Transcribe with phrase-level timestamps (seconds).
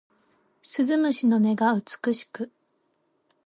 [0.63, 2.51] 鈴虫の音が美しく